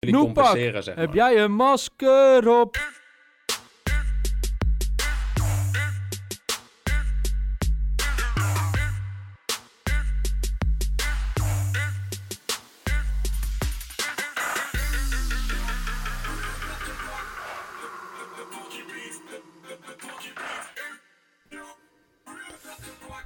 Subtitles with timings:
[0.00, 1.04] Jullie Noepak, compenseren, zeg maar.
[1.04, 2.76] heb jij een masker op?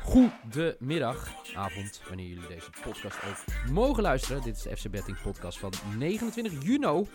[0.02, 4.42] Goedemiddag, avond, wanneer jullie deze podcast ook mogen luisteren.
[4.42, 7.06] Dit is de FC Betting podcast van 29 juni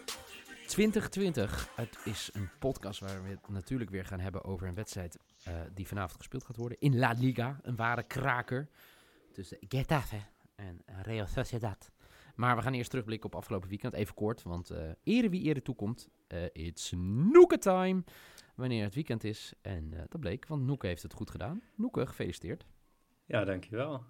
[0.68, 1.70] 2020.
[1.76, 5.54] Het is een podcast waar we het natuurlijk weer gaan hebben over een wedstrijd eh,
[5.74, 7.60] die vanavond gespeeld gaat worden in La Liga.
[7.62, 8.70] Een ware kraker
[9.32, 10.20] tussen Getafe
[10.56, 11.92] en Real Sociedad.
[12.36, 15.62] Maar we gaan eerst terugblikken op afgelopen weekend, even kort, want eh ere wie ere
[15.62, 16.10] toekomt.
[16.28, 18.04] eh it's Noeke time,
[18.56, 19.54] wanneer het weekend is.
[19.62, 21.62] En dat bleek, want Noeke heeft het goed gedaan.
[21.76, 22.66] Noeke, gefeliciteerd.
[23.26, 24.04] Ja, dankjewel.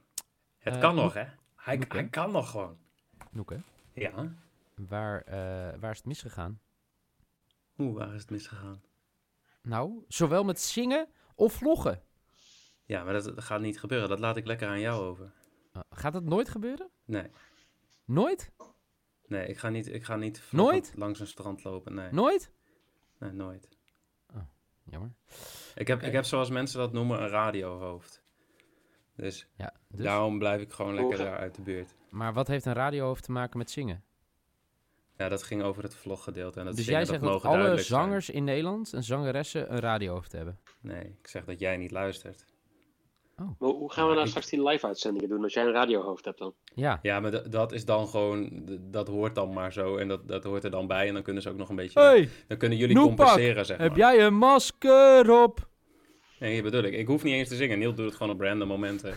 [0.59, 1.25] Het Eh, kan nog, hè?
[1.55, 1.99] Hij, Noek, hè?
[1.99, 2.77] hij kan nog gewoon.
[3.31, 3.61] Noeke,
[3.93, 4.33] Ja.
[4.75, 6.59] waar, eh, waar is het misgegaan?
[7.73, 8.81] Hoe, waar is het misgegaan?
[9.61, 12.01] Nou, zowel met zingen of vloggen.
[12.85, 14.09] Ja, maar dat, dat gaat niet gebeuren.
[14.09, 15.31] Dat laat ik lekker aan jou over.
[15.75, 16.89] Uh, gaat dat nooit gebeuren?
[17.05, 17.31] Nee,
[18.05, 18.51] Nooit?
[19.25, 20.91] nee, ik ga niet, ik ga niet Nooit?
[20.95, 21.93] langs een strand lopen.
[21.93, 22.51] Nee, Nooit?
[23.17, 23.69] nee nooit.
[24.83, 25.11] Jammer.
[25.75, 28.23] Ik heb, ik heb, zoals mensen dat noemen, een radiohoofd.
[29.15, 30.05] Dus, Ja, dus.
[30.05, 31.95] daarom blijf ik gewoon lekker daar uit de buurt.
[32.09, 34.03] Maar wat heeft een radiohoofd te maken met zingen?
[35.17, 36.59] Ja, dat ging over het vloggedeelte.
[36.59, 37.79] En dat dus zingen, jij zegt dat mogen alle zijn.
[37.79, 40.59] zangers in Nederland en zangeressen een radiohoofd hebben?
[40.81, 42.45] Nee, ik zeg dat jij niet luistert.
[43.35, 46.53] Maar hoe gaan we nou straks die live-uitzendingen doen als jij een radiohoofd hebt dan?
[46.75, 46.99] Ja.
[47.01, 48.61] Ja, maar dat- is dan gewoon,
[48.91, 49.97] dat hoort dan maar zo.
[49.97, 51.07] En dat, dat hoort er dan bij.
[51.07, 53.77] En dan kunnen ze ook nog een beetje, Hey, dan kunnen jullie Noepak, compenseren, zeg
[53.77, 53.97] heb maar.
[53.97, 55.67] jij een masker op?
[56.39, 56.93] Nee, bedoel ik.
[56.93, 57.79] Ik hoef niet eens te zingen.
[57.79, 59.13] Niel doet het gewoon op random momenten.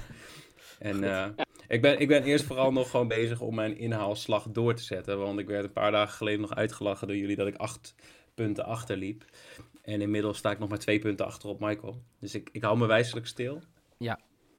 [0.82, 1.26] En eh,
[1.68, 5.18] ik, ben, ik ben eerst vooral nog gewoon bezig om mijn inhaalslag door te zetten.
[5.18, 7.94] Want ik werd een paar dagen geleden nog uitgelachen door jullie dat ik acht
[8.34, 9.24] punten achterliep.
[9.82, 12.02] En inmiddels sta ik nog maar twee punten achter op Michael.
[12.18, 13.62] Dus ik, ik hou me wijselijk stil.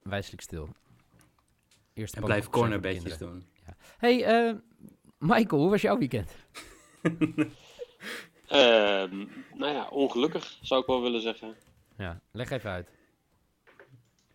[0.04, 0.70] Wijselijk stil.
[1.94, 3.46] Eerst En blijf cornerbedjes doen.
[3.98, 4.56] Hey, eh,
[5.18, 6.36] Michael, hoe was jouw weekend?
[8.48, 11.56] Ehm, nou ja, ongelukkig zou ik wel willen zeggen.
[11.98, 12.90] Ja, leg even uit.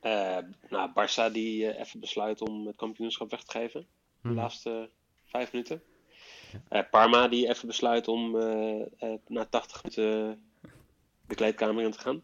[0.00, 0.38] Eh,
[0.68, 3.80] nou, Barça die eh, even besluit om het kampioenschap weg te geven.
[4.22, 4.36] De Mhm.
[4.36, 4.90] laatste
[5.24, 5.82] vijf minuten.
[6.68, 10.42] Eh, Parma die even besluit om eh, eh, na 80 minuten
[11.26, 12.22] de kleedkamer in te gaan.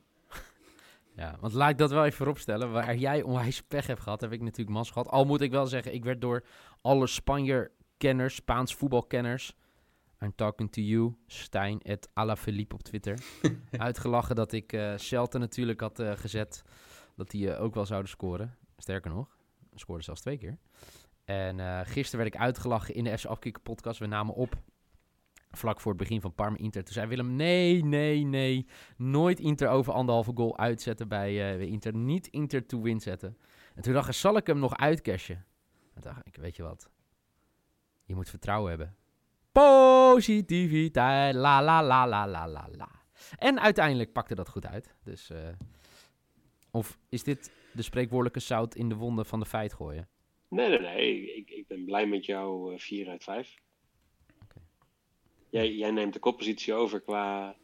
[1.16, 2.72] Ja, want laat ik dat wel even vooropstellen.
[2.72, 5.08] Waar jij onwijs pech hebt gehad, heb ik natuurlijk mas gehad.
[5.08, 6.44] Al moet ik wel zeggen, ik werd door
[6.82, 9.54] alle Spanje-kenners, Spaans voetbalkenners...
[10.20, 13.18] I'm talking to you, Stijn, at Alaphilippe op Twitter.
[13.78, 16.62] uitgelachen dat ik eh Celta natuurlijk had gezet.
[17.16, 18.56] Dat die eh, ook wel zouden scoren.
[18.76, 19.38] Sterker nog,
[19.74, 20.58] scoorden zelfs twee keer.
[21.24, 23.98] En eh, gisteren werd ik uitgelachen in de FC Afkikken podcast.
[23.98, 24.62] We namen op
[25.50, 26.84] vlak voor het begin van Parma Inter.
[26.84, 28.66] Toen zei Willem, nee, nee, nee.
[28.96, 31.94] Nooit Inter over anderhalve goal uitzetten bij, eh, Inter.
[31.94, 33.38] Niet Inter to win zetten.
[33.74, 35.44] En toen dacht ik, zal ik hem nog uitcashen?
[35.94, 36.90] En dacht ik, weet je wat?
[38.04, 38.96] Je moet vertrouwen hebben.
[39.52, 42.88] Positiviteit, la la la la la la la.
[43.36, 44.94] En uiteindelijk pakte dat goed uit.
[45.02, 45.32] Dus,
[46.74, 50.08] of is dit de spreekwoordelijke zout in de wonden van de feit gooien?
[50.48, 51.34] Nee, nee, nee.
[51.36, 53.54] Ik, ik ben blij met jou eh 4 uit 5.
[54.42, 54.60] Oké.
[55.50, 57.56] Jij, jij neemt de koppositie over qua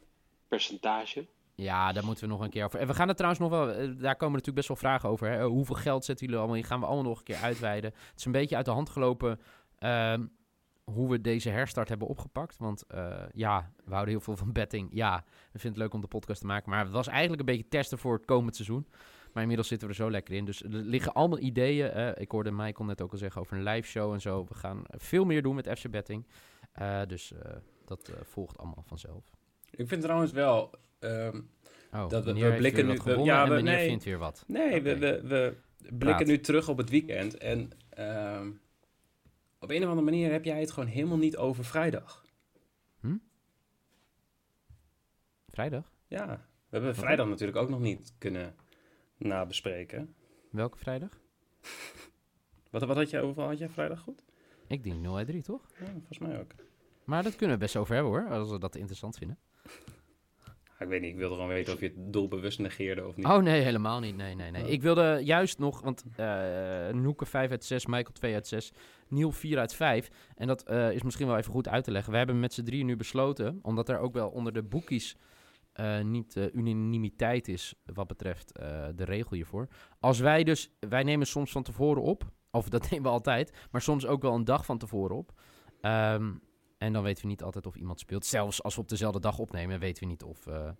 [0.48, 1.26] percentage.
[1.54, 2.80] Ja, daar moeten we nog een keer over.
[2.80, 3.70] En we gaan er trouwens nog wel.
[3.70, 5.28] eh, Daar komen natuurlijk best wel vragen over.
[5.30, 5.44] Hè?
[5.44, 6.60] Hoeveel geld zetten jullie allemaal?
[6.60, 7.90] Die gaan we allemaal nog een keer uitweiden.
[8.10, 9.40] Het is een beetje uit de hand gelopen.
[9.78, 10.26] ehm,
[10.92, 12.56] hoe we deze herstart hebben opgepakt.
[12.58, 14.88] Want eh, ja, we houden heel veel van betting.
[14.92, 16.70] Ja, we vinden het leuk om de podcast te maken.
[16.70, 18.86] Maar het was eigenlijk een beetje testen voor het komend seizoen.
[19.32, 20.44] Maar inmiddels zitten we er zo lekker in.
[20.44, 22.14] Dus er liggen allemaal ideeën.
[22.18, 24.44] ik hoorde Michael net ook al zeggen over een live show en zo.
[24.48, 26.26] We gaan veel meer doen met FC Betting.
[26.72, 27.52] Eh, dus eh,
[27.84, 29.24] dat volgt allemaal vanzelf.
[29.70, 30.70] Ik vind trouwens wel...
[30.98, 31.40] ehm,
[31.92, 33.88] Oh, Dat we- we blikken nu- wat we- ja, we- nee.
[33.88, 34.44] vindt weer wat.
[34.46, 36.26] Nee, we, we, we blikken Praat.
[36.26, 37.38] nu terug op het weekend.
[37.38, 38.50] En ehm,
[39.60, 42.24] op een of andere manier heb jij het gewoon helemaal niet over vrijdag.
[45.50, 45.92] Vrijdag?
[46.06, 46.26] Ja,
[46.68, 48.54] we hebben vrijdag natuurlijk ook nog niet kunnen
[49.16, 50.14] nabespreken.
[50.50, 51.20] Welke vrijdag?
[52.70, 53.48] Wat, wat had jij overal?
[53.48, 54.24] Had jij vrijdag goed?
[54.66, 55.70] Ik denk 0 uit 3, toch?
[55.80, 56.50] Ja, volgens mij ook.
[57.04, 59.38] Maar dat kunnen we best over hebben hoor, als we dat interessant vinden.
[60.80, 63.26] Ik weet niet, ik wilde gewoon weten of je het doelbewust negeerde of niet.
[63.26, 64.16] Oh nee, helemaal niet.
[64.16, 64.68] Nee, nee, nee.
[64.70, 68.72] Ik wilde juist nog, want uh, Noeke 5 uit 6, Michael 2 uit 6,
[69.08, 70.08] Niel 4 uit 5.
[70.34, 72.12] En dat uh, is misschien wel even goed uit te leggen.
[72.12, 75.16] We hebben met z'n drieën nu besloten, omdat er ook wel onder de boekies
[75.80, 78.54] uh, niet unanimiteit is wat betreft
[78.94, 79.68] de regel hiervoor.
[79.98, 83.82] Als wij dus, wij nemen soms van tevoren op, of dat nemen we altijd, maar
[83.82, 85.32] soms ook wel een dag van tevoren op.
[85.82, 86.40] Um,
[86.80, 88.26] en dan weten we niet altijd of iemand speelt.
[88.26, 90.70] Zelfs als we op dezelfde dag opnemen, weten we niet of, uh,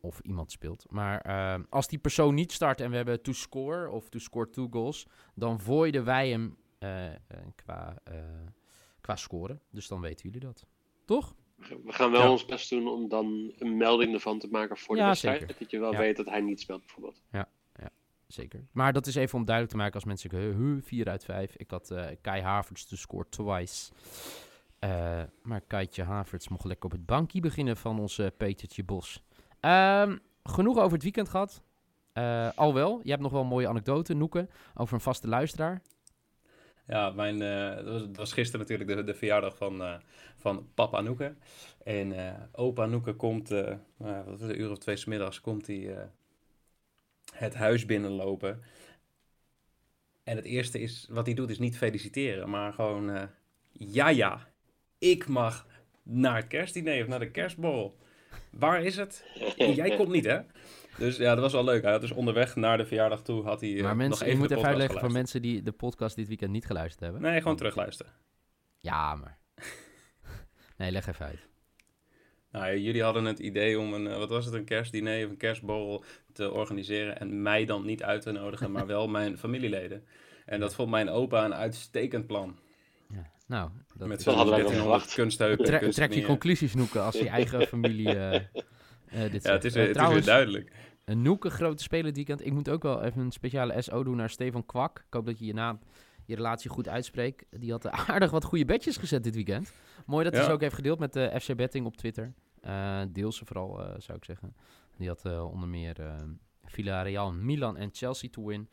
[0.00, 0.86] of iemand speelt.
[0.90, 4.50] Maar uh, als die persoon niet start en we hebben to score of to score
[4.50, 7.06] two goals, dan voiden wij hem uh,
[7.54, 7.96] qua,
[9.00, 9.60] qua scoren.
[9.70, 10.66] Dus dan weten jullie dat.
[11.04, 11.34] Toch?
[11.56, 12.30] We gaan wel ja.
[12.30, 15.40] ons best doen om dan een melding ervan te maken voor de ja, wedstrijd.
[15.40, 15.56] Zeker.
[15.58, 15.98] Dat je wel ja.
[15.98, 17.22] weet dat hij niet speelt, bijvoorbeeld.
[17.32, 17.48] Ja,
[18.26, 18.66] zeker.
[18.72, 21.56] Maar dat is even om duidelijk te maken als mensen zeggen, huh, 4 uit 5.
[21.56, 23.92] Ik had Kai Havertz to score twice.
[24.84, 29.22] Uh, maar Kaitje Havertz mocht lekker op het bankje beginnen van onze Petertje Bos.
[29.60, 31.62] Um, genoeg over het weekend gehad.
[32.14, 35.82] Uh, al wel, je hebt nog wel een mooie anekdote, Noeken, over een vaste luisteraar.
[36.86, 40.00] Ja, mijn, uh, dat, was, gisteren natuurlijk de, de verjaardag van,
[40.36, 41.38] van papa Noeken.
[41.84, 46.10] En opa Noeken komt, nou, wat was het, een uur of twee smiddags, komt hij
[47.32, 48.62] het huis binnenlopen.
[50.24, 53.28] En het eerste is, wat hij doet is niet feliciteren, maar gewoon,
[53.72, 54.51] ja ja,
[55.02, 55.66] ik mag
[56.02, 57.96] naar het kerstdiner of naar de kerstborrel.
[58.50, 59.24] Waar is het?
[59.56, 60.40] Jij komt niet, hè?
[60.98, 61.82] Dus ja, dat was wel leuk.
[61.82, 63.70] Hij had dus onderweg naar de verjaardag toe had hij.
[63.82, 66.28] Maar uh, mensen, nog even je moet even uitleggen voor mensen die de podcast dit
[66.28, 67.22] weekend niet geluisterd hebben.
[67.22, 68.12] Nee, gewoon terugluisteren.
[68.78, 69.38] Ja, maar.
[70.78, 71.48] nee, leg even uit.
[72.50, 76.04] Nou, jullie hadden het idee om een, wat was het, een kerstdiner of een kerstborrel
[76.32, 77.18] te organiseren.
[77.18, 80.06] En mij dan niet uit te nodigen, maar wel mijn familieleden.
[80.46, 82.58] En dat vond mijn opa een uitstekend plan.
[83.52, 85.64] Nou, dat met zo'n 1300 kunstheupen.
[85.64, 88.40] Tre trek je conclusies, Noeken, als je eigen familie uh, uh,
[89.30, 90.72] dit Ja, het is, uh, het trouwens, is weer duidelijk.
[91.04, 92.46] Een Noeken grote speler weekend.
[92.46, 94.98] Ik moet ook wel even een speciale SO doen naar Stefan Kwak.
[94.98, 95.78] Ik hoop dat je je naam,
[96.24, 97.44] je relatie goed uitspreekt.
[97.50, 99.72] Die had aardig wat goede bedjes gezet dit weekend.
[100.06, 100.48] Mooi dat hij ja.
[100.48, 102.32] ze ook heeft gedeeld met de FC Betting op Twitter.
[103.12, 104.56] deel ze vooral, zou ik zeggen.
[104.96, 105.96] Die had onder meer
[106.64, 108.68] Villarreal, Milan en Chelsea to win.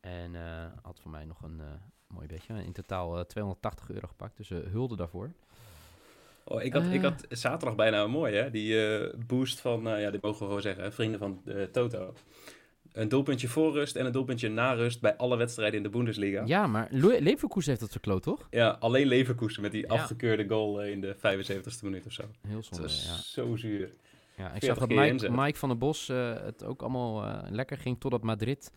[0.00, 0.34] En
[0.82, 1.60] had voor mij nog een
[2.12, 2.64] mooi beetje.
[2.64, 5.30] In totaal uh, 280 euro gepakt, dus uh, hulde daarvoor.
[6.44, 8.50] Oh, ik, had, ik had zaterdag bijna een mooi, hè?
[8.50, 12.14] Die uh, boost van, ja, dit mogen we gewoon zeggen, vrienden van de Toto.
[12.92, 16.42] Een doelpuntje voor rust en een doelpuntje na rust bij alle wedstrijden in de Bundesliga.
[16.44, 18.46] Ja, maar Le Leverkusen heeft dat verkloot, toch?
[18.50, 19.88] Ja, alleen Leverkusen met die ja.
[19.88, 22.22] afgekeurde goal in de 75ste minuut of zo.
[22.48, 23.42] Heel zonde, dat is ja.
[23.42, 23.92] zo zuur.
[24.36, 28.00] Ja, ik zag dat Mike, Mike, van der Bos uh, het ook allemaal lekker ging
[28.00, 28.70] totdat Madrid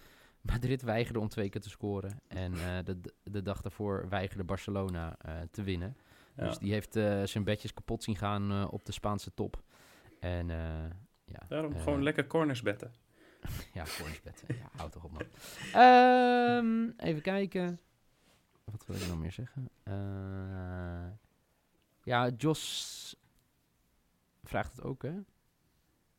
[0.46, 2.20] Madrid weigerde om twee keer te scoren.
[2.28, 5.98] En uh, de, de dag daarvoor weigerde Barcelona uh, te winnen.
[6.36, 6.46] Ja.
[6.46, 9.64] Dus die heeft uh, zijn bedjes kapot zien gaan op de Spaanse top.
[10.20, 10.48] En
[11.26, 11.40] ja.
[11.48, 12.92] Daarom gewoon lekker corners betten.
[13.74, 14.48] ja, corners betten.
[14.48, 15.22] ja, houd toch op man.
[15.84, 17.80] Um, even kijken.
[18.64, 19.70] Wat wil ik nog meer zeggen?
[22.04, 23.16] ja, Jos
[24.44, 25.14] vraagt het ook, hè?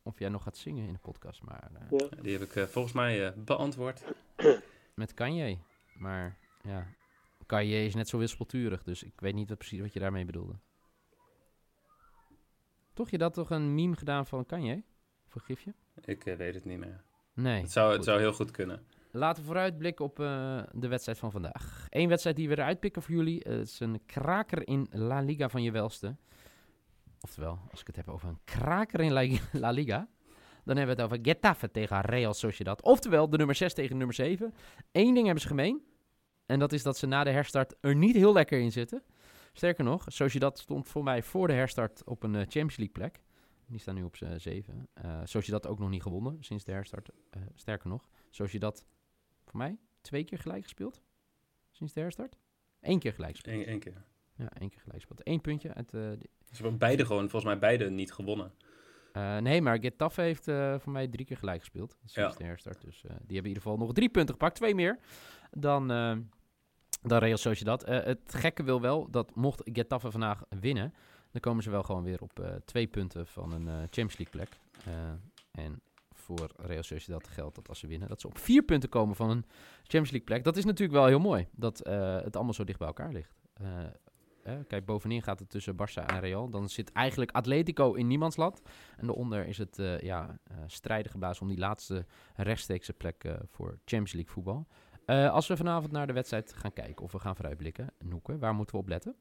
[0.06, 1.42] Of jij nog gaat zingen in de podcast.
[1.42, 2.22] Maar, uh, ja.
[2.22, 4.04] Die heb ik uh, volgens mij uh, beantwoord.
[4.94, 5.58] Met Kanye.
[5.94, 6.86] Maar ja,
[7.46, 10.58] Kanye is net zo wispelturig, dus ik weet niet wat precies wat je daarmee bedoelde.
[12.92, 14.82] Toch, je dat toch een meme gedaan van Kanye?
[15.26, 15.74] Voor gifje?
[16.04, 17.04] Ik weet het niet meer.
[17.34, 17.60] Nee.
[17.60, 18.86] Het zou, het zou heel goed kunnen.
[19.10, 20.16] Laten we vooruitblikken op
[20.72, 21.86] de wedstrijd van vandaag.
[21.90, 23.40] Eén wedstrijd die we eruit pikken voor jullie.
[23.48, 26.16] Het is een kraker in La Liga van je welste.
[27.20, 29.12] Oftewel, als ik het heb over een kraker in
[29.52, 30.08] La Liga,
[30.64, 32.82] dan hebben we het over Getafe tegen Real Sociedad.
[32.82, 34.54] Oftewel, de nummer 6 tegen nummer 7.
[34.92, 35.82] Eén ding hebben ze gemeen.
[36.46, 39.02] En dat is dat ze na de herstart er niet heel lekker in zitten.
[39.52, 43.20] Sterker nog, Sociedad stond voor mij voor de herstart op een uh, Champions League plek.
[43.66, 44.88] Die staan nu op 7.
[45.04, 47.08] Uh, Sociedad ook nog niet gewonnen sinds de herstart.
[47.08, 48.86] Uh, sterker nog, Sociedad
[49.44, 51.02] voor mij twee keer gelijk gespeeld.
[51.70, 52.36] Sinds de herstart.
[52.80, 53.66] Eén keer gelijk gespeeld.
[53.66, 54.04] Eén, keer.
[54.36, 55.20] Ja, één keer gelijk gespeeld.
[55.28, 55.92] Eén puntje uit...
[55.92, 58.52] Uh, ze hebben beide gewoon, volgens mij beide niet gewonnen.
[59.12, 61.96] Uh, nee, maar Getafe heeft uh, voor mij drie keer gelijk gespeeld.
[62.04, 62.38] Sinds ja.
[62.38, 62.80] de herstart.
[62.80, 64.54] Dus die hebben in ieder geval nog drie punten gepakt.
[64.54, 64.98] Twee meer
[65.50, 65.88] dan,
[67.02, 67.86] dan Real Sociedad.
[67.86, 70.94] het gekke wil wel dat mocht Getafe vandaag winnen...
[71.30, 74.58] dan komen ze wel gewoon weer op twee punten van een Champions League plek.
[75.50, 75.80] en
[76.12, 78.08] voor Real Sociedad geldt dat als ze winnen...
[78.08, 79.44] dat ze op vier punten komen van een
[79.76, 80.44] Champions League plek.
[80.44, 81.46] Dat is natuurlijk wel heel mooi.
[81.52, 81.78] Dat
[82.24, 83.34] het allemaal zo dicht bij elkaar ligt.
[84.68, 86.50] Kijk, bovenin gaat het tussen Barça en Real.
[86.50, 88.62] Dan zit eigenlijk Atletico in niemands land.
[88.96, 93.34] En daaronder is het uh, ja, uh, strijden geblazen om die laatste rechtstreekse plek uh,
[93.50, 94.66] voor Champions League voetbal.
[95.06, 98.74] als we vanavond naar de wedstrijd gaan kijken of we gaan vooruitblikken, Noeken, waar moeten
[98.74, 99.16] we op letten?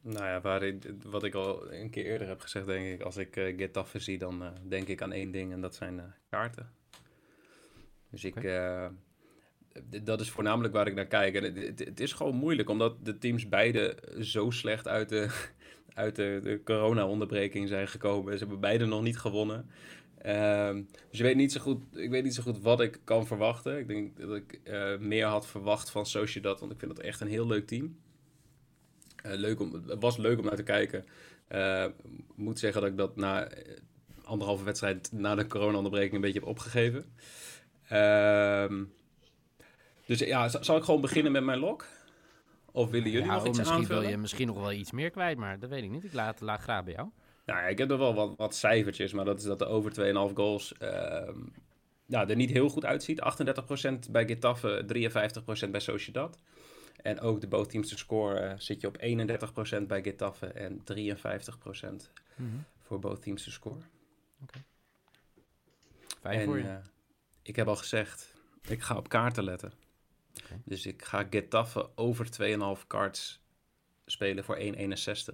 [0.00, 3.16] Nou ja, waar ik, wat ik al een keer eerder heb gezegd, denk ik, als
[3.16, 6.70] ik uh, Getafe zie, dan denk ik aan één ding en dat zijn kaarten.
[8.10, 8.34] Dus ik,
[10.02, 11.34] dat is voornamelijk waar ik naar kijk.
[11.34, 15.28] En het, is gewoon moeilijk, omdat de teams beide zo slecht uit de,
[15.94, 18.32] uit de, de corona-onderbreking zijn gekomen.
[18.32, 19.70] Ze hebben beide nog niet gewonnen.
[20.26, 23.26] Um, dus je weet niet zo goed, ik weet niet zo goed wat ik kan
[23.26, 23.78] verwachten.
[23.78, 24.60] Ik denk dat ik
[25.00, 27.96] meer had verwacht van Sociedad, want ik vind dat echt een heel leuk team.
[29.26, 31.04] Uh, leuk om, het was leuk om naar te kijken.
[31.48, 31.86] Uh,
[32.34, 33.48] moet zeggen dat ik dat na
[34.22, 37.04] anderhalve wedstrijd na de corona-onderbreking een beetje heb opgegeven.
[37.92, 38.80] Uh,
[40.18, 41.86] dus ja, zal ik gewoon beginnen met mijn lok?
[42.72, 44.02] Of willen jullie ja, nog iets misschien aanvullen?
[44.02, 46.04] wil je misschien nog wel iets meer kwijt, maar dat weet ik niet.
[46.04, 47.08] Ik laat, laat graag bij jou.
[47.46, 49.92] Nou ja, ik heb er wel wat, wat cijfertjes, maar dat is dat de over
[50.30, 50.74] 2,5 goals
[52.12, 53.20] nou, er niet heel goed uitziet.
[54.06, 54.84] 38% bij Getafe,
[55.66, 56.38] 53% bij Sociedad.
[57.02, 58.98] En ook de both teams te score uh, zit je op
[59.82, 62.00] 31% bij Getafe en 53% mm
[62.36, 62.64] -hmm.
[62.78, 63.80] voor both teams te score.
[64.42, 64.62] Okay.
[66.20, 66.64] Fijn voor je.
[66.64, 66.76] Uh,
[67.42, 68.34] ik heb al gezegd,
[68.68, 69.72] ik ga op kaarten letten.
[70.52, 70.62] Okay.
[70.64, 72.26] Dus ik ga Getafe over
[72.80, 73.40] 2,5 cards
[74.06, 74.64] spelen voor 1,61.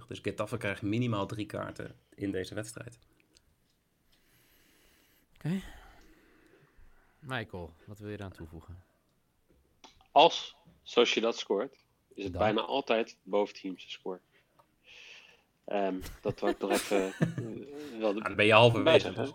[0.08, 2.98] Dus Getafe krijgt minimaal drie kaarten in deze wedstrijd.
[5.34, 5.46] Oké.
[5.46, 5.62] Okay.
[7.18, 8.82] Michael, wat wil je eraan toevoegen?
[10.12, 11.72] Als zoals je dat scoort,
[12.14, 12.42] is het Dan.
[12.42, 14.20] bijna altijd boventeams score.
[15.66, 17.12] Um, dat wordt toch even.
[17.18, 19.12] uh, wel de, dan ben je halverwege.
[19.12, 19.30] Dus.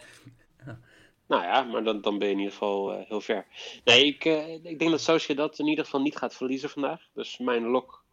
[1.33, 1.39] Ja.
[1.39, 3.45] Nou ja, maar dan, dan ben je in ieder geval uh, heel ver.
[3.83, 7.09] Nee, ik, uh, ik denk dat Socia dat in ieder geval niet gaat verliezen vandaag.
[7.13, 8.05] Dus mijn lok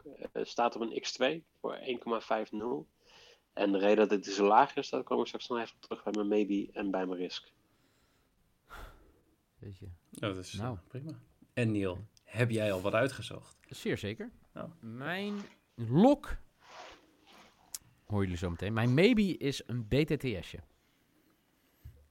[0.42, 1.84] staat op een x2 voor 1,50.
[3.52, 6.02] En de reden dat het zo laag is, daar kom ik straks nog even terug
[6.02, 7.52] bij mijn maybe en bij mijn risk.
[9.58, 9.86] Weet je.
[10.10, 10.76] Dat is nou.
[10.88, 11.18] prima.
[11.54, 13.56] En Neil, heb jij al wat uitgezocht?
[13.68, 14.30] Zeer zeker.
[14.54, 14.64] Oh.
[14.80, 15.34] Mijn
[15.74, 16.36] lok.
[18.04, 18.72] Hoor jullie zo meteen.
[18.72, 20.58] Mijn maybe is een BTTS'je.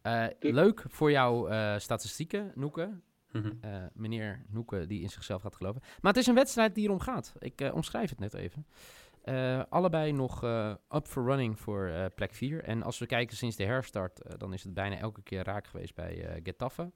[0.10, 3.00] Uh, leuk voor jouw uh, statistieken, Noeke.
[3.32, 3.60] Mm -hmm.
[3.66, 5.82] uh, meneer Noeke die in zichzelf gaat geloven.
[6.02, 7.34] Maar het is een wedstrijd die erom gaat.
[7.40, 8.66] Ik omschrijf het net even.
[9.70, 10.44] allebei nog
[10.90, 12.64] up for running voor plek 4.
[12.64, 15.96] En als we kijken sinds de herstart, dan is het bijna elke keer raak geweest
[15.96, 16.92] bij Getafe.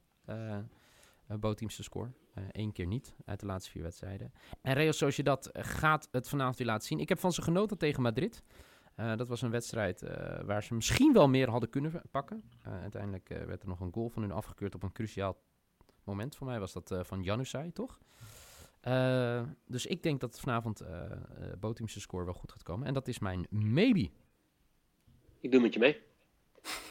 [1.26, 2.10] bootteams te score.
[2.50, 4.32] Eén keer niet uit de laatste vier wedstrijden.
[4.62, 7.00] En Real Sociedad gaat het vanavond weer laten zien.
[7.00, 8.42] Ik heb van ze genoten tegen Madrid.
[8.96, 10.10] Uh, dat was een wedstrijd uh,
[10.44, 12.42] waar ze misschien wel meer hadden kunnen pakken.
[12.66, 15.36] Uh, uiteindelijk werd er nog een goal van hun afgekeurd op een cruciaal
[16.04, 16.36] moment.
[16.36, 17.98] Voor mij was dat van Janusai, toch?
[19.66, 20.88] dus ik denk dat vanavond uh,
[21.58, 22.86] Botimse score wel goed gaat komen.
[22.86, 24.10] En dat is mijn maybe.
[25.40, 26.00] Ik doe met je mee.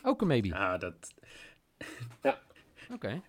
[0.04, 0.48] Ook een maybe.
[0.48, 1.14] Ja, dat...
[2.22, 2.42] ja.
[2.84, 2.94] Oké.
[2.94, 3.22] Okay.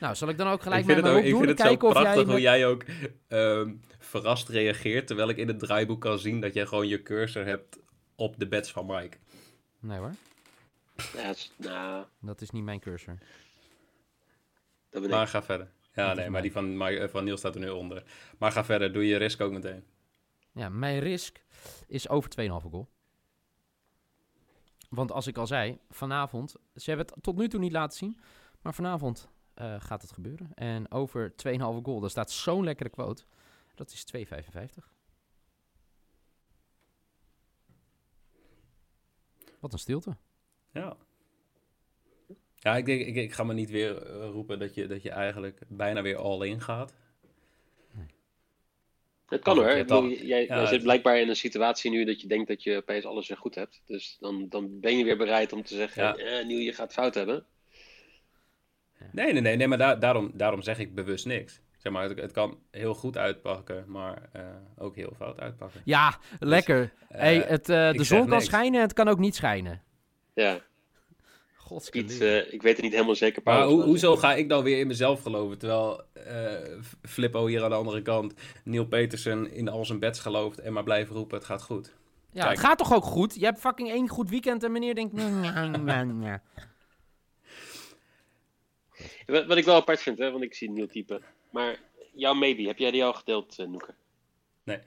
[0.00, 1.30] Nou, zal ik dan ook gelijk met het mijn ook, doen?
[1.30, 2.84] Ik vind het kijken zo prachtig of jij hoe jij ook
[3.28, 7.44] um, verrast reageert, terwijl ik in het draaiboek kan zien dat jij gewoon je cursor
[7.44, 7.78] hebt
[8.14, 9.16] op de bets van Mike.
[9.78, 10.14] Nee hoor.
[11.14, 13.18] Ja, is, nou, Dat is niet mijn cursor.
[14.90, 15.28] dat ben Maar ik.
[15.28, 15.70] ga verder.
[15.92, 18.02] Ja, Dat nee, maar die van, Mike- eh, van Niels staat er nu onder.
[18.38, 19.84] Maar ga verder, doe je risk ook meteen.
[20.52, 21.42] Ja, mijn risk
[21.86, 22.88] is over 2,5 goal.
[24.88, 26.54] Want als ik al zei, vanavond...
[26.76, 28.20] Ze hebben het tot nu toe niet laten zien.
[28.62, 30.50] Maar vanavond eh, gaat het gebeuren.
[30.54, 33.24] En over 2,5 goal, daar staat zo'n lekkere quote.
[33.74, 34.92] Dat is 2,55.
[39.64, 40.16] Wat een stilte.
[40.72, 40.96] Ja.
[42.56, 45.10] Ja, ik, denk, ik, ik ga me niet weer eh, roepen dat je, dat je
[45.10, 46.94] eigenlijk bijna weer all in gaat.
[49.26, 49.68] Het kan hoor.
[49.68, 52.76] Ik bedoel, jij, ja, zit blijkbaar in een situatie nu dat je denkt dat je
[52.76, 53.82] opeens alles weer goed hebt.
[53.86, 56.16] Dus dan, dan ben je weer bereid om te zeggen, Ja.
[56.16, 57.46] eh, Niel, je gaat fout hebben.
[59.12, 61.60] Nee, nee, nee, nee maar daar daarom, daarom zeg ik bewust niks.
[61.84, 64.42] Zeg maar, het, het kan heel goed uitpakken, maar eh,
[64.78, 65.80] ook heel fout uitpakken.
[65.84, 66.92] Ja, lekker.
[67.08, 68.44] eh, hey, het, eh, de zon kan niks.
[68.44, 69.82] schijnen en het kan ook niet schijnen.
[70.34, 70.60] Ja,
[71.92, 72.18] iets,
[72.50, 73.42] ik weet het niet helemaal zeker.
[73.44, 75.58] Maar hoezo ga ik dan weer in mezelf geloven?
[75.58, 80.58] Terwijl eh, Flippo hier aan de andere kant, Neil Petersen in al zijn bets gelooft
[80.58, 81.92] en maar blijven roepen, het gaat goed.
[82.32, 82.56] Ja, Kijk.
[82.56, 83.34] het gaat toch ook goed?
[83.34, 85.12] Je hebt fucking één goed weekend en meneer denkt...
[85.16, 86.38] "Nee, nee, nee, nee."
[89.26, 91.20] Wat, wat ik wel apart vind, hè, want ik zie een nieuw type.
[91.50, 91.78] Maar
[92.12, 93.94] jouw maybe, heb jij die al gedeeld, uh, Noeke?
[94.62, 94.78] Nee.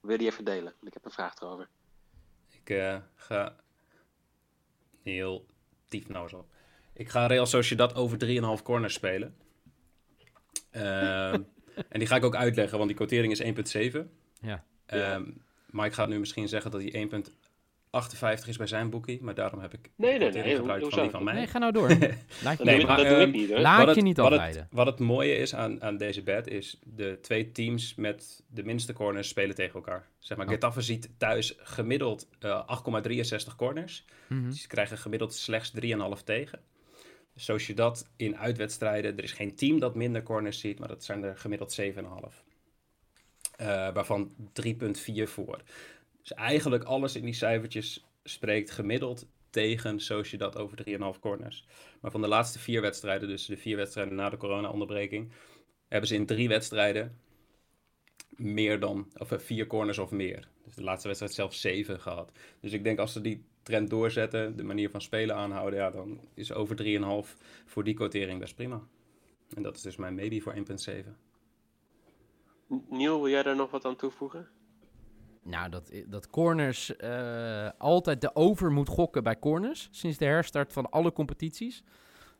[0.00, 0.62] Wil je die even delen?
[0.62, 1.68] Want Ik heb een vraag erover.
[2.62, 3.56] Ik eh, ga
[5.02, 5.46] heel
[5.88, 6.46] tief nou eens op.
[6.92, 8.18] Ik ga Real Sociedad over
[8.58, 9.36] 3,5 corners spelen.
[10.70, 11.42] Ehm,
[11.92, 13.42] en die ga ik ook uitleggen, want die quotering is
[13.92, 13.98] 1,7.
[14.40, 14.64] Ja.
[14.86, 15.30] Ehm,
[15.66, 17.08] maar ik ga nu misschien zeggen dat die
[17.92, 21.10] 58 is bij zijn boekie, maar daarom heb ik Nee, nee, nee, gebruikt van die
[21.10, 21.34] van mij.
[21.34, 21.88] Nee, ga nou door.
[21.98, 23.58] Lijkt Dat, Nee, me- doe, maar, dat doe ik niet hoor.
[23.60, 24.68] Laat je het- niet wat het- afleiden.
[24.70, 28.92] Wat het mooie is aan, aan deze bet is, de twee teams met de minste
[28.92, 30.06] corners spelen tegen elkaar.
[30.18, 30.52] Zeg maar, Oh.
[30.52, 34.04] Getafe ziet thuis gemiddeld eh 8,63 corners.
[34.28, 34.48] Mhm.
[34.50, 36.60] Dus ze krijgen gemiddeld slechts 3,5 tegen.
[37.34, 41.04] Zoals je dat in uitwedstrijden, er is geen team dat minder corners ziet, maar dat
[41.04, 42.42] zijn er gemiddeld 7,5.
[43.56, 45.60] Eh waarvan 3,4 voor.
[46.22, 50.78] Dus eigenlijk alles in die cijfertjes spreekt gemiddeld tegen Sociedad over
[51.14, 51.66] 3,5 corners.
[52.00, 55.32] Maar van de laatste vier wedstrijden, dus de vier wedstrijden na de corona-onderbreking,
[55.88, 57.18] hebben ze in drie wedstrijden
[58.36, 60.48] meer dan, of eh, vier corners of meer.
[60.64, 62.32] Dus de laatste wedstrijd zelfs zeven gehad.
[62.60, 66.20] Dus ik denk als ze die trend doorzetten, de manier van spelen aanhouden, ja, dan
[66.34, 67.36] is over 3,5
[67.66, 68.82] voor die quotering best prima.
[69.54, 70.60] En dat is dus mijn maybe voor 1,7.
[72.88, 74.48] Niel, wil jij daar nog wat aan toevoegen?
[75.44, 79.88] Nou, dat, dat corners eh, altijd de over moet gokken bij corners.
[79.90, 81.82] Sinds de herstart van alle competities.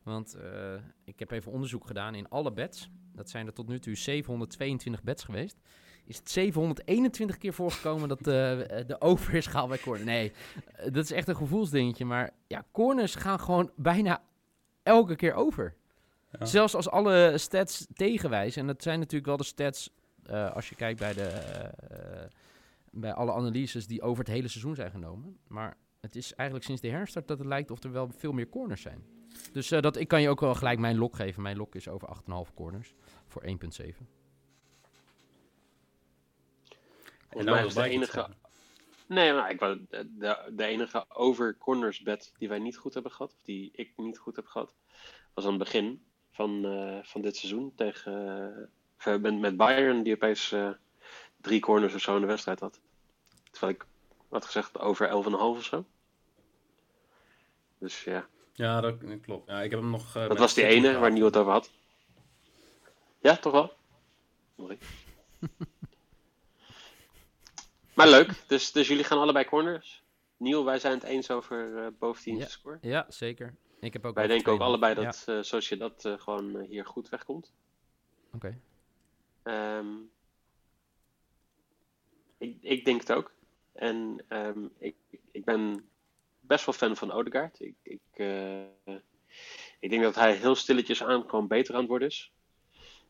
[0.02, 2.90] Want eh, ik heb even onderzoek gedaan in alle bets.
[3.14, 5.56] Dat zijn er tot nu toe 722 bets geweest.
[6.04, 10.06] Is het 721 keer voorgekomen dat de, de over is gehaald bij corners?
[10.06, 10.32] Nee,
[10.74, 12.04] eh, dat is echt een gevoelsdingetje.
[12.04, 14.22] Maar ja, corners gaan gewoon bijna
[14.82, 15.74] elke keer over.
[16.38, 16.46] Ja.
[16.46, 18.60] Zelfs als alle stats tegenwijzen.
[18.60, 19.90] En dat zijn natuurlijk wel de stats
[20.24, 21.30] eh, als je kijkt bij de...
[22.92, 25.38] bij alle analyses die over het hele seizoen zijn genomen.
[25.48, 28.48] Maar het is eigenlijk sinds de herstart dat het lijkt of er wel veel meer
[28.48, 29.04] corners zijn.
[29.52, 31.42] Dus eh, dat, ik kan je ook wel gelijk mijn lok geven.
[31.42, 32.08] Mijn lok is over
[32.48, 32.94] 8,5 corners
[33.26, 33.54] voor 1,7.
[37.28, 38.28] Volgens mij was de enige...
[39.06, 43.12] Nee, maar ik wou, de, de, enige over corners bet die wij niet goed hebben
[43.12, 44.74] gehad, of die ik niet goed heb gehad,
[45.34, 48.12] was aan het begin van, eh, van dit seizoen tegen
[49.06, 50.70] uh, met, met Bayern, die opeens uh,
[51.40, 52.80] drie corners of zo in de wedstrijd had.
[53.52, 53.86] Terwijl ik
[54.28, 55.84] had gezegd over 11,5 of zo.
[57.78, 58.26] Dus ja.
[58.52, 59.48] Ja, dat klopt.
[59.48, 60.16] Ja, ik heb hem nog.
[60.16, 61.70] Uh, dat was die ene waar Niel het over had.
[63.20, 63.72] Ja, toch wel?
[64.54, 64.78] Mooi.
[67.94, 70.02] maar leuk, dus, dus jullie gaan allebei corners.
[70.36, 72.48] Niel, wij zijn het eens over uh, boventeams ja.
[72.48, 72.78] score.
[72.80, 73.54] Ja, zeker.
[73.80, 75.36] Ik heb ook wij denken ook allebei dat, ja.
[75.36, 77.52] uh, zoals je dat uh, gewoon hier goed wegkomt.
[78.32, 78.56] Oké.
[79.42, 79.78] Okay.
[79.78, 80.10] Um,
[82.38, 83.32] ik, ik, denk het ook.
[83.72, 84.96] En um, ik,
[85.30, 85.88] ik ben
[86.40, 87.60] best wel fan van Odegaard.
[87.60, 88.60] Ik, ik, uh,
[89.78, 92.32] ik denk dat hij heel stilletjes aan gewoon beter aan het worden is.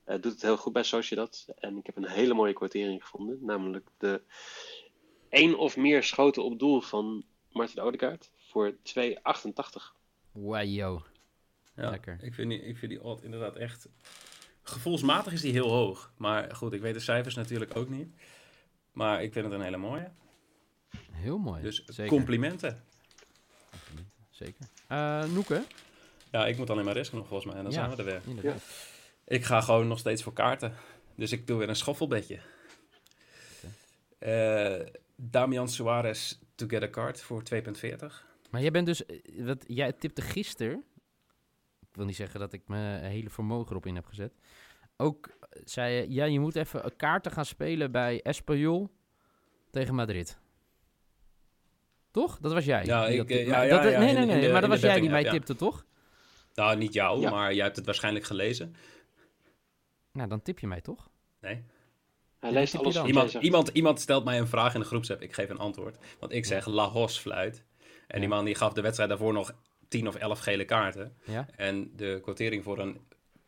[0.07, 1.47] Uh, doet het heel goed bij Sociedad.
[1.59, 3.39] En ik heb een hele mooie kwartering gevonden.
[3.41, 4.23] Namelijk de
[5.29, 8.31] één of meer schoten op doel van Martin Odegaard.
[8.37, 8.77] Voor 2,88.
[10.33, 11.01] Wow.
[11.77, 12.19] Ja, Lekker.
[12.23, 13.89] Ik vind, die, ik vind die odd inderdaad echt...
[14.63, 16.13] Gevoelsmatig is die heel hoog.
[16.17, 18.15] Maar goed, ik weet de cijfers natuurlijk ook niet.
[18.93, 20.11] Maar ik vind het een hele mooie.
[21.11, 21.63] Heel mooi.
[21.63, 22.07] Dus Zeker.
[22.07, 22.85] complimenten.
[23.71, 24.13] complimenten.
[24.31, 24.67] Zeker.
[24.89, 25.65] Uh, Noeke?
[26.31, 27.59] Ja, ik moet alleen maar risken nog volgens mij.
[27.59, 28.21] En dan ja, zijn we er weer.
[28.27, 28.63] Inderdaad.
[29.25, 30.75] Ik ga gewoon nog steeds voor kaarten.
[31.15, 32.41] Dus ik doe weer een schoffelbedje.
[34.21, 34.81] Okay.
[34.81, 37.63] Uh, Damian Suarez to get a card voor 2,40.
[38.51, 39.03] Maar jij bent dus...
[39.37, 40.85] Wat, jij tipte gisteren...
[41.81, 44.33] Ik wil niet zeggen dat ik mijn hele vermogen erop in heb gezet.
[44.97, 45.31] Ook
[45.65, 46.13] zei je...
[46.13, 48.91] Ja, je moet even kaarten gaan spelen bij Espanyol
[49.71, 50.39] tegen Madrid.
[52.13, 52.39] Toch?
[52.41, 52.85] Dat was jij.
[52.85, 54.41] Ja, ik, dat, ja, ja, dat, ja, nee, nee, nee.
[54.41, 55.31] De, maar dat was jij die mij ja.
[55.31, 55.85] tipte, toch?
[56.55, 57.31] Nou, niet jou, ja.
[57.31, 58.75] maar jij hebt het waarschijnlijk gelezen.
[60.13, 61.09] Nou, dan tip je mij toch?
[61.41, 61.65] Nee.
[62.41, 65.23] Hij leest alles iemand, iemand, iemand stelt mij een vraag in de groepsapp.
[65.23, 65.99] Ik geef een antwoord.
[66.19, 67.65] Want ik zeg La Hos fluit.
[68.07, 69.53] En die man die gaf de wedstrijd daarvoor nog
[69.89, 71.17] 10 of 11 gele kaarten.
[71.25, 71.47] Ja.
[71.57, 73.01] En de quotering voor een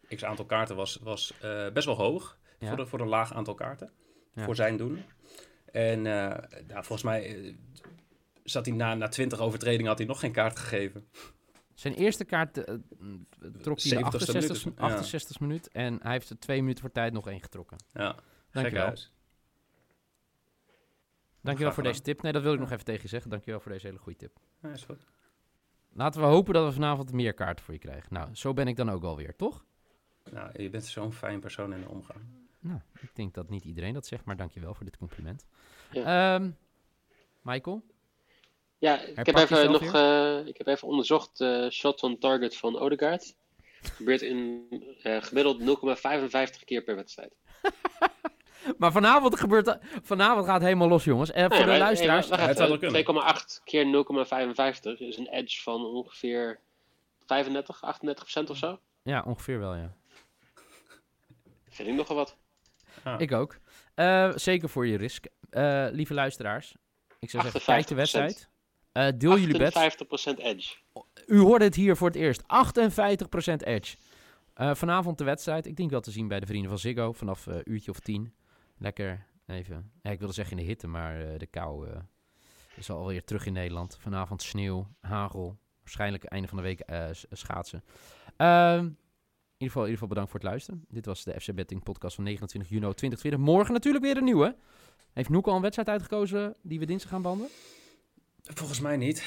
[0.08, 2.38] x aantal kaarten was, was uh, best wel hoog.
[2.58, 2.68] Ja.
[2.68, 3.92] Voor, de, voor een laag aantal kaarten.
[4.34, 4.44] Ja.
[4.44, 5.04] Voor zijn doen.
[5.72, 6.04] En uh,
[6.66, 7.54] nou, volgens mij uh,
[8.44, 11.08] zat hij na, na 20 overtredingen had hij nog geen kaart gegeven.
[11.74, 12.64] Zijn eerste kaart uh,
[13.62, 15.46] trok hij in de 68, minuut, 68 ja.
[15.46, 15.68] minuut.
[15.68, 17.76] En hij heeft er twee minuten voor tijd nog één getrokken.
[17.92, 18.16] Ja,
[18.50, 18.94] dankjewel.
[21.40, 22.22] Dankjewel voor deze tip.
[22.22, 23.30] Nee, dat wil ik nog even tegen je zeggen.
[23.30, 24.38] Dankjewel voor deze hele goede tip.
[24.62, 25.06] Ja, is goed.
[25.92, 28.12] Laten we hopen dat we vanavond meer kaarten voor je krijgen.
[28.12, 29.64] Nou, zo ben ik dan ook alweer, toch?
[30.30, 32.20] Nou, je bent zo'n fijn persoon in de omgang.
[32.58, 35.46] Nou, ik denk dat niet iedereen dat zegt, maar dankjewel voor dit compliment.
[35.90, 36.34] Ja.
[36.34, 36.56] Um,
[37.42, 37.84] Michael?
[38.84, 42.78] Ja, ik heb, even nog, uh, ik heb even onderzocht uh, shot on target van
[42.78, 43.34] Odegaard.
[43.82, 44.66] gebeurt in
[45.02, 45.60] uh, gemiddeld
[46.58, 47.34] 0,55 keer per wedstrijd.
[48.78, 51.30] maar vanavond, gebeurt, vanavond gaat het helemaal los, jongens.
[51.30, 52.28] En voor de luisteraars...
[52.28, 54.04] Nee, 2,8 keer
[54.94, 56.60] 0,55 is een edge van ongeveer
[57.26, 58.78] 35, 38 procent of zo.
[59.02, 59.94] Ja, ongeveer wel, ja.
[61.68, 62.36] Vind ik nogal wat.
[63.02, 63.20] Ah.
[63.20, 63.58] Ik ook.
[63.96, 65.26] Uh, zeker voor je risk.
[65.50, 66.74] Uh, lieve luisteraars,
[67.18, 68.52] ik zou zeggen, kijk de wedstrijd.
[68.94, 69.76] Eh, deel jullie bets.
[69.76, 70.74] 58% edge.
[71.26, 72.42] U hoorde het hier voor het eerst.
[72.42, 73.96] 58% edge.
[74.54, 75.66] Eh, vanavond de wedstrijd.
[75.66, 77.12] Ik denk wel te zien bij de vrienden van Ziggo.
[77.12, 78.34] Vanaf uh, uurtje of tien.
[78.78, 79.90] Lekker even.
[80.02, 81.88] Ja, ik wilde zeggen in de hitte, maar uh, de kou
[82.76, 83.96] is alweer terug in Nederland.
[84.00, 85.58] Vanavond sneeuw, hagel.
[85.80, 86.82] Waarschijnlijk einde van de week
[87.30, 87.84] schaatsen.
[88.36, 88.96] Ehm, in,
[89.56, 90.84] ieder geval, in ieder geval bedankt voor het luisteren.
[90.88, 93.40] Dit was de FC Betting podcast van 29 juni 2020.
[93.40, 94.56] Morgen natuurlijk weer een nieuwe.
[95.12, 97.52] Heeft Noek al een wedstrijd uitgekozen die we dinsdag gaan behandelen?
[98.52, 99.24] Volgens mij niet.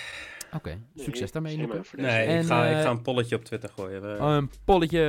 [0.51, 1.81] Oké, succes daarmee, Noeke.
[1.95, 4.01] Nee, en, ik, ga, uh, ik ga een polletje op Twitter gooien.
[4.01, 5.01] We, een polletje.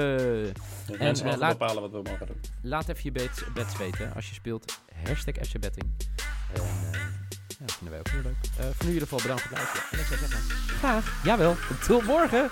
[0.87, 2.40] en, mensen mogen laat, bepalen wat we mogen doen.
[2.62, 4.81] Laat even je bets, bets weten als je speelt.
[5.05, 5.87] Hashtag FC Betting.
[6.55, 6.92] En uh,
[7.49, 8.37] ja, dat vinden wij ook heel leuk.
[8.59, 9.90] Uh, voor nu in ieder geval bedankt voor het luisteren.
[9.90, 10.40] En ik zou zeggen,
[10.79, 12.51] graag, jawel, tot morgen.